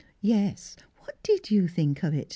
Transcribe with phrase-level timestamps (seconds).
[0.23, 2.29] "Yes, what did you think of it?''